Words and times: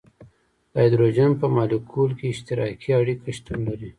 د 0.71 0.73
هایدروجن 0.81 1.31
په 1.41 1.45
مالیکول 1.55 2.11
کې 2.17 2.25
اشتراکي 2.33 2.89
اړیکه 3.01 3.29
شتون 3.37 3.59
لري. 3.69 3.89